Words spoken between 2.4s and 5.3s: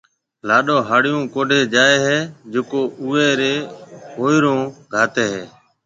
جڪو اوئيَ رَي ھوئيرو گھاتيَ